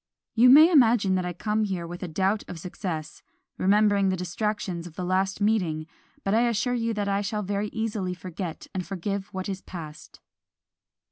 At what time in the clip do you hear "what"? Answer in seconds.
9.31-9.47